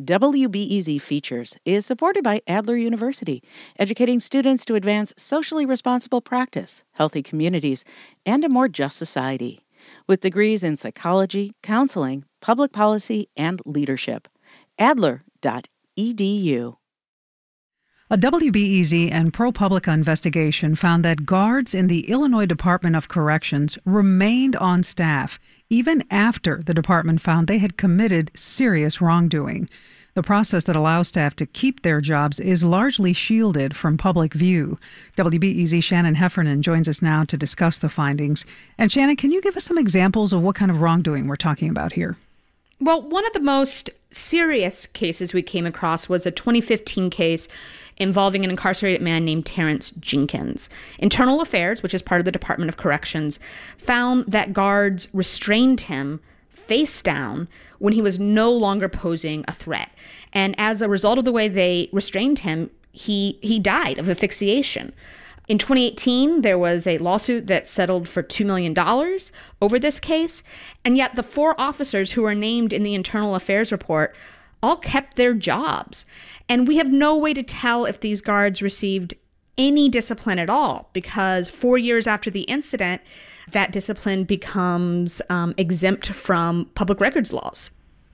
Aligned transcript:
WBEZ 0.00 1.00
Features 1.00 1.56
is 1.64 1.84
supported 1.84 2.22
by 2.22 2.40
Adler 2.46 2.76
University, 2.76 3.42
educating 3.80 4.20
students 4.20 4.64
to 4.64 4.76
advance 4.76 5.12
socially 5.16 5.66
responsible 5.66 6.20
practice, 6.20 6.84
healthy 6.92 7.20
communities, 7.20 7.84
and 8.24 8.44
a 8.44 8.48
more 8.48 8.68
just 8.68 8.96
society. 8.96 9.58
With 10.06 10.20
degrees 10.20 10.62
in 10.62 10.76
psychology, 10.76 11.54
counseling, 11.64 12.24
public 12.40 12.70
policy, 12.70 13.28
and 13.36 13.60
leadership. 13.66 14.28
Adler.edu. 14.78 16.76
A 18.10 18.16
WBEZ 18.16 19.12
and 19.12 19.34
ProPublica 19.34 19.92
investigation 19.92 20.74
found 20.76 21.04
that 21.04 21.26
guards 21.26 21.74
in 21.74 21.88
the 21.88 22.08
Illinois 22.08 22.46
Department 22.46 22.96
of 22.96 23.08
Corrections 23.08 23.76
remained 23.84 24.56
on 24.56 24.82
staff 24.82 25.38
even 25.70 26.02
after 26.10 26.62
the 26.64 26.74
department 26.74 27.20
found 27.20 27.46
they 27.46 27.58
had 27.58 27.76
committed 27.76 28.30
serious 28.34 29.00
wrongdoing. 29.00 29.68
The 30.14 30.22
process 30.22 30.64
that 30.64 30.74
allows 30.74 31.08
staff 31.08 31.36
to 31.36 31.46
keep 31.46 31.82
their 31.82 32.00
jobs 32.00 32.40
is 32.40 32.64
largely 32.64 33.12
shielded 33.12 33.76
from 33.76 33.96
public 33.96 34.34
view. 34.34 34.78
WBEZ 35.16 35.82
Shannon 35.82 36.16
Heffernan 36.16 36.62
joins 36.62 36.88
us 36.88 37.02
now 37.02 37.22
to 37.24 37.36
discuss 37.36 37.78
the 37.78 37.88
findings. 37.88 38.44
And 38.78 38.90
Shannon, 38.90 39.16
can 39.16 39.30
you 39.30 39.40
give 39.40 39.56
us 39.56 39.64
some 39.64 39.78
examples 39.78 40.32
of 40.32 40.42
what 40.42 40.56
kind 40.56 40.70
of 40.70 40.80
wrongdoing 40.80 41.28
we're 41.28 41.36
talking 41.36 41.68
about 41.68 41.92
here? 41.92 42.16
Well, 42.80 43.02
one 43.02 43.26
of 43.26 43.32
the 43.32 43.40
most 43.40 43.90
serious 44.12 44.86
cases 44.86 45.34
we 45.34 45.42
came 45.42 45.66
across 45.66 46.08
was 46.08 46.24
a 46.24 46.30
2015 46.30 47.10
case 47.10 47.48
involving 47.96 48.44
an 48.44 48.50
incarcerated 48.50 49.02
man 49.02 49.24
named 49.24 49.46
Terrence 49.46 49.90
Jenkins. 49.98 50.68
Internal 50.98 51.40
Affairs, 51.40 51.82
which 51.82 51.92
is 51.92 52.02
part 52.02 52.20
of 52.20 52.24
the 52.24 52.32
Department 52.32 52.68
of 52.68 52.76
Corrections, 52.76 53.40
found 53.76 54.26
that 54.28 54.52
guards 54.52 55.08
restrained 55.12 55.82
him 55.82 56.20
face 56.50 57.02
down 57.02 57.48
when 57.78 57.94
he 57.94 58.02
was 58.02 58.18
no 58.20 58.52
longer 58.52 58.88
posing 58.88 59.44
a 59.48 59.52
threat. 59.52 59.90
And 60.32 60.54
as 60.56 60.80
a 60.80 60.88
result 60.88 61.18
of 61.18 61.24
the 61.24 61.32
way 61.32 61.48
they 61.48 61.88
restrained 61.92 62.40
him, 62.40 62.70
he 62.92 63.38
he 63.42 63.58
died 63.58 63.98
of 63.98 64.08
asphyxiation. 64.08 64.92
In 65.48 65.56
2018, 65.56 66.42
there 66.42 66.58
was 66.58 66.86
a 66.86 66.98
lawsuit 66.98 67.46
that 67.46 67.66
settled 67.66 68.06
for 68.06 68.22
$2 68.22 68.44
million 68.44 68.76
over 69.62 69.78
this 69.78 69.98
case, 69.98 70.42
and 70.84 70.96
yet 70.98 71.16
the 71.16 71.22
four 71.22 71.58
officers 71.58 72.12
who 72.12 72.22
were 72.22 72.34
named 72.34 72.74
in 72.74 72.82
the 72.82 72.94
Internal 72.94 73.34
Affairs 73.34 73.72
report 73.72 74.14
all 74.62 74.76
kept 74.76 75.16
their 75.16 75.32
jobs. 75.32 76.04
And 76.50 76.68
we 76.68 76.76
have 76.76 76.92
no 76.92 77.16
way 77.16 77.32
to 77.32 77.42
tell 77.42 77.86
if 77.86 78.00
these 78.00 78.20
guards 78.20 78.60
received 78.60 79.14
any 79.56 79.88
discipline 79.88 80.38
at 80.38 80.50
all 80.50 80.90
because 80.92 81.48
four 81.48 81.78
years 81.78 82.06
after 82.06 82.30
the 82.30 82.42
incident, 82.42 83.00
that 83.50 83.72
discipline 83.72 84.24
becomes 84.24 85.22
um, 85.30 85.54
exempt 85.56 86.08
from 86.08 86.70
public 86.74 87.00
records 87.00 87.32
laws. 87.32 87.70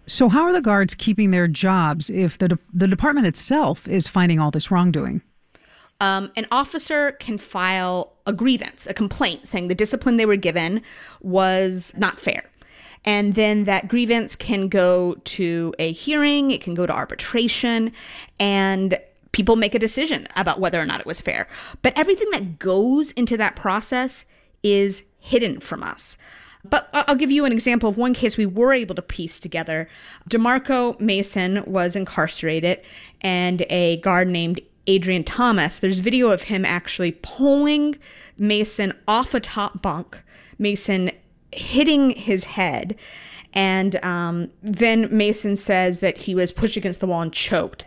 So, 0.07 0.29
how 0.29 0.43
are 0.43 0.53
the 0.53 0.61
guards 0.61 0.95
keeping 0.95 1.33
their 1.33 1.49
jobs 1.49 2.11
if 2.11 2.39
the, 2.39 2.49
de- 2.49 2.59
the 2.73 2.87
department 2.87 3.27
itself 3.27 3.89
is 3.89 4.07
finding 4.07 4.39
all 4.39 4.51
this 4.51 4.71
wrongdoing? 4.71 5.23
Um, 6.01 6.31
an 6.37 6.47
officer 6.51 7.13
can 7.13 7.39
file 7.39 8.13
a 8.27 8.33
grievance, 8.33 8.87
a 8.87 8.95
complaint 8.95 9.47
saying 9.47 9.69
the 9.69 9.75
discipline 9.75 10.17
they 10.17 10.27
were 10.27 10.37
given 10.37 10.83
was 11.21 11.93
not 11.97 12.21
fair. 12.21 12.45
And 13.05 13.35
then 13.35 13.65
that 13.65 13.89
grievance 13.89 14.35
can 14.35 14.69
go 14.69 15.15
to 15.25 15.75
a 15.79 15.93
hearing, 15.93 16.51
it 16.51 16.63
can 16.63 16.75
go 16.75 16.87
to 16.87 16.93
arbitration, 16.93 17.93
and 18.41 18.99
people 19.33 19.57
make 19.57 19.75
a 19.75 19.79
decision 19.79 20.27
about 20.37 20.61
whether 20.61 20.81
or 20.81 20.87
not 20.87 21.01
it 21.01 21.07
was 21.07 21.21
fair. 21.21 21.47
But 21.83 21.93
everything 21.99 22.31
that 22.31 22.59
goes 22.59 23.11
into 23.13 23.37
that 23.37 23.57
process 23.57 24.25
is 24.63 25.03
hidden 25.19 25.61
from 25.61 25.83
us. 25.83 26.17
But 26.65 26.89
I'll 26.95 27.15
give 27.15 27.31
you 27.31 27.45
an 27.45 27.53
example 27.53 27.91
of 27.91 27.99
one 27.99 28.15
case 28.15 28.39
we 28.39 28.47
were 28.47 28.73
able 28.73 28.95
to 28.95 29.03
piece 29.03 29.39
together. 29.39 29.87
DeMarco 30.31 30.99
Mason 30.99 31.63
was 31.67 31.95
incarcerated, 31.95 32.81
and 33.21 33.67
a 33.69 33.99
guard 33.99 34.29
named 34.29 34.61
Adrian 34.87 35.25
Thomas, 35.25 35.79
there's 35.79 35.99
video 35.99 36.29
of 36.29 36.43
him 36.43 36.65
actually 36.65 37.13
pulling 37.23 37.97
Mason 38.39 38.93
off 39.09 39.35
a 39.35 39.41
top 39.41 39.81
bunk, 39.83 40.19
Mason 40.59 41.11
hitting 41.53 42.11
his 42.11 42.45
head. 42.45 42.97
And 43.53 44.05
um, 44.05 44.51
then 44.63 45.09
Mason 45.17 45.57
says 45.57 46.01
that 46.01 46.19
he 46.19 46.35
was 46.35 46.51
pushed 46.51 46.77
against 46.77 47.01
the 47.01 47.07
wall 47.07 47.23
and 47.23 47.33
choked. 47.33 47.85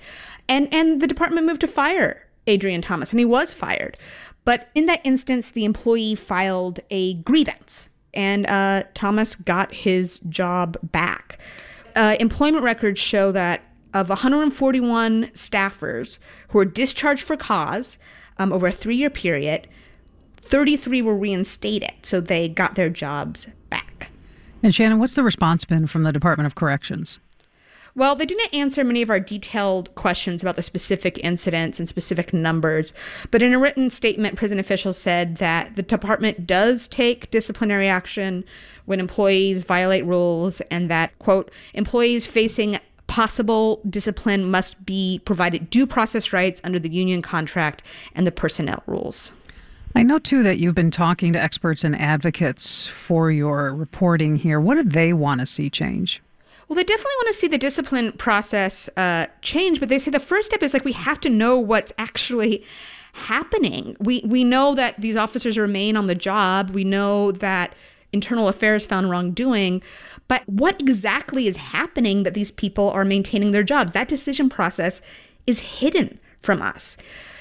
And, 0.47 0.73
and 0.73 1.01
the 1.01 1.07
department 1.07 1.45
moved 1.45 1.61
to 1.61 1.67
fire 1.67 2.25
Adrian 2.47 2.81
Thomas, 2.81 3.11
and 3.11 3.19
he 3.19 3.25
was 3.25 3.51
fired. 3.51 3.97
But 4.45 4.69
in 4.73 4.85
that 4.85 5.01
instance, 5.03 5.49
the 5.49 5.65
employee 5.65 6.15
filed 6.15 6.79
a 6.89 7.15
grievance, 7.15 7.89
and 8.13 8.47
uh, 8.47 8.83
Thomas 8.93 9.35
got 9.35 9.73
his 9.73 10.19
job 10.29 10.77
back. 10.81 11.37
Uh, 11.97 12.15
employment 12.19 12.63
records 12.63 12.99
show 12.99 13.31
that 13.33 13.61
of 13.93 14.09
141 14.09 15.27
staffers 15.33 16.17
who 16.49 16.57
were 16.57 16.65
discharged 16.65 17.23
for 17.23 17.37
cause 17.37 17.97
um, 18.37 18.53
over 18.53 18.67
a 18.67 18.71
three 18.71 18.95
year 18.95 19.09
period, 19.09 19.67
33 20.41 21.01
were 21.01 21.15
reinstated, 21.15 21.93
so 22.03 22.21
they 22.21 22.47
got 22.47 22.75
their 22.75 22.89
jobs 22.89 23.47
back. 23.69 24.09
And 24.63 24.73
Shannon, 24.73 24.99
what's 24.99 25.13
the 25.13 25.23
response 25.23 25.65
been 25.65 25.87
from 25.87 26.03
the 26.03 26.11
Department 26.11 26.47
of 26.47 26.55
Corrections? 26.55 27.19
Well, 27.97 28.15
they 28.15 28.27
didn't 28.27 28.53
answer 28.53 28.83
many 28.83 29.01
of 29.01 29.09
our 29.09 29.19
detailed 29.19 29.93
questions 29.95 30.43
about 30.43 30.55
the 30.55 30.61
specific 30.61 31.17
incidents 31.23 31.79
and 31.79 31.89
specific 31.89 32.31
numbers, 32.31 32.93
but 33.31 33.41
in 33.41 33.55
a 33.55 33.59
written 33.59 33.89
statement, 33.89 34.35
prison 34.35 34.59
officials 34.59 34.99
said 34.99 35.37
that 35.37 35.75
the 35.75 35.81
department 35.81 36.45
does 36.45 36.87
take 36.87 37.31
disciplinary 37.31 37.87
action 37.87 38.43
when 38.85 38.99
employees 38.99 39.63
violate 39.63 40.05
rules 40.05 40.61
and 40.69 40.91
that, 40.91 41.17
quote, 41.17 41.49
employees 41.73 42.27
facing 42.27 42.77
possible 43.07 43.81
discipline 43.89 44.49
must 44.49 44.83
be 44.85 45.21
provided 45.25 45.69
due 45.69 45.87
process 45.87 46.33
rights 46.33 46.61
under 46.63 46.79
the 46.79 46.89
union 46.89 47.21
contract 47.21 47.81
and 48.15 48.27
the 48.27 48.31
personnel 48.31 48.83
rules. 48.85 49.31
I 49.95 50.03
know 50.03 50.19
too 50.19 50.43
that 50.43 50.59
you've 50.59 50.75
been 50.75 50.91
talking 50.91 51.33
to 51.33 51.41
experts 51.41 51.83
and 51.83 51.95
advocates 51.99 52.87
for 52.87 53.31
your 53.31 53.73
reporting 53.73 54.35
here. 54.35 54.59
What 54.59 54.75
do 54.75 54.83
they 54.83 55.13
want 55.13 55.39
to 55.39 55.47
see 55.47 55.69
change? 55.69 56.21
Well, 56.67 56.75
they 56.75 56.83
definitely 56.83 57.13
want 57.17 57.27
to 57.29 57.33
see 57.33 57.47
the 57.47 57.57
discipline 57.57 58.11
process 58.11 58.89
uh, 58.97 59.27
change, 59.41 59.79
but 59.79 59.89
they 59.89 59.99
say 59.99 60.11
the 60.11 60.19
first 60.19 60.47
step 60.47 60.61
is 60.61 60.73
like 60.73 60.83
we 60.83 60.91
have 60.91 61.19
to 61.21 61.29
know 61.29 61.57
what's 61.57 61.93
actually 61.97 62.63
happening. 63.13 63.95
We 63.99 64.21
we 64.25 64.43
know 64.43 64.75
that 64.75 64.99
these 64.99 65.15
officers 65.15 65.57
remain 65.57 65.97
on 65.97 66.07
the 66.07 66.15
job. 66.15 66.71
We 66.71 66.83
know 66.83 67.31
that 67.31 67.73
internal 68.13 68.47
affairs 68.47 68.85
found 68.85 69.09
wrongdoing, 69.09 69.81
but 70.27 70.41
what 70.47 70.79
exactly 70.79 71.47
is 71.47 71.55
happening 71.55 72.23
that 72.23 72.33
these 72.33 72.51
people 72.51 72.89
are 72.89 73.05
maintaining 73.05 73.51
their 73.51 73.63
jobs? 73.63 73.93
That 73.93 74.07
decision 74.07 74.49
process 74.49 75.01
is 75.45 75.59
hidden 75.59 76.19
from 76.41 76.61
us. 76.61 76.97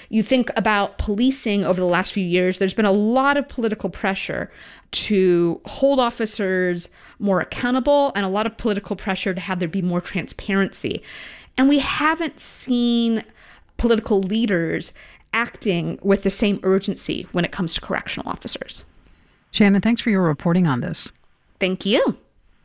You 0.09 0.23
think 0.23 0.51
about 0.57 0.99
policing 0.99 1.65
over 1.65 1.81
the 1.81 1.87
last 1.87 2.13
few 2.13 2.25
years, 2.25 2.59
there's 2.59 2.75
been 2.75 2.85
a 2.85 2.93
lot 2.93 3.37
of 3.37 3.49
political 3.49 3.91
pressure 3.91 4.53
to 4.93 5.61
hold 5.65 5.99
officers 5.99 6.89
more 7.19 7.41
accountable 7.41 8.13
and 8.15 8.25
a 8.25 8.29
lot 8.29 8.47
of 8.47 8.57
political 8.57 8.95
pressure 8.95 9.35
to 9.35 9.41
have 9.41 9.59
there 9.59 9.69
be 9.69 9.83
more 9.83 10.01
transparency. 10.01 11.03
And 11.59 11.69
we 11.69 11.81
haven't 11.81 12.39
seen 12.39 13.25
political 13.79 14.21
leaders 14.21 14.93
acting 15.33 15.99
with 16.03 16.23
the 16.23 16.31
same 16.31 16.61
urgency 16.63 17.27
when 17.33 17.45
it 17.45 17.53
comes 17.53 17.75
to 17.75 17.81
correctional 17.81 18.29
officers. 18.31 18.85
Shannon, 19.51 19.81
thanks 19.81 20.01
for 20.01 20.11
your 20.11 20.23
reporting 20.23 20.67
on 20.67 20.81
this. 20.81 21.11
Thank 21.61 21.87
you. 21.87 22.17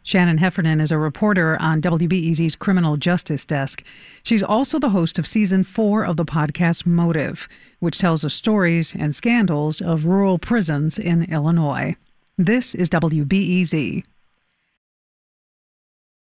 Shannon 0.03 0.39
Heffernan 0.39 0.81
is 0.81 0.91
a 0.91 0.97
reporter 0.97 1.57
on 1.61 1.81
WBEZ's 1.81 2.55
Criminal 2.55 2.97
Justice 2.97 3.45
Desk. 3.45 3.83
She's 4.23 4.41
also 4.41 4.79
the 4.79 4.89
host 4.89 5.19
of 5.19 5.27
season 5.27 5.63
four 5.63 6.03
of 6.03 6.17
the 6.17 6.25
podcast 6.25 6.87
Motive, 6.87 7.47
which 7.79 7.99
tells 7.99 8.23
the 8.23 8.29
stories 8.29 8.95
and 8.97 9.13
scandals 9.13 9.79
of 9.79 10.05
rural 10.05 10.39
prisons 10.39 10.97
in 10.97 11.31
Illinois. 11.31 11.95
This 12.37 12.73
is 12.73 12.89
WBEZ. 12.89 14.03